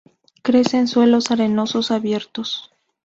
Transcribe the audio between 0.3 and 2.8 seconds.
Crece en suelos arenosos abiertos.